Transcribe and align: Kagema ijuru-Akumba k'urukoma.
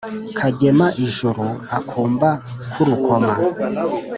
Kagema 0.39 0.85
ijuru-Akumba 1.05 2.29
k'urukoma. 2.71 3.31